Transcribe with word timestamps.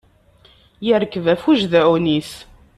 Yerkeb 0.85 1.25
ɣef 1.29 1.43
ujedɛun-is. 1.49 2.31